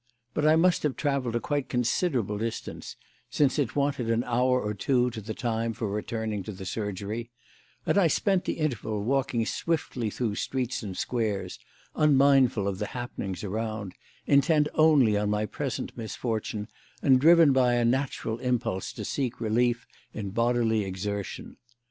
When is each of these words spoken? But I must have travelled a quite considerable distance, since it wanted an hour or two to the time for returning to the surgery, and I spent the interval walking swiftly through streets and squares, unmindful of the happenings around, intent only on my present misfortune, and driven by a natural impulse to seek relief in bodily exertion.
But 0.33 0.47
I 0.47 0.55
must 0.55 0.81
have 0.81 0.95
travelled 0.95 1.35
a 1.35 1.39
quite 1.39 1.69
considerable 1.69 2.39
distance, 2.39 2.95
since 3.29 3.59
it 3.59 3.75
wanted 3.75 4.09
an 4.09 4.23
hour 4.23 4.59
or 4.59 4.73
two 4.73 5.11
to 5.11 5.21
the 5.21 5.35
time 5.35 5.73
for 5.73 5.87
returning 5.87 6.41
to 6.41 6.51
the 6.51 6.65
surgery, 6.65 7.29
and 7.85 7.99
I 7.99 8.07
spent 8.07 8.45
the 8.45 8.57
interval 8.57 9.03
walking 9.03 9.45
swiftly 9.45 10.09
through 10.09 10.33
streets 10.37 10.81
and 10.81 10.97
squares, 10.97 11.59
unmindful 11.95 12.67
of 12.67 12.79
the 12.79 12.87
happenings 12.97 13.43
around, 13.43 13.93
intent 14.25 14.67
only 14.73 15.17
on 15.17 15.29
my 15.29 15.45
present 15.45 15.95
misfortune, 15.95 16.67
and 17.03 17.21
driven 17.21 17.53
by 17.53 17.75
a 17.75 17.85
natural 17.85 18.39
impulse 18.39 18.91
to 18.93 19.05
seek 19.05 19.39
relief 19.39 19.85
in 20.13 20.31
bodily 20.31 20.83
exertion. 20.83 21.57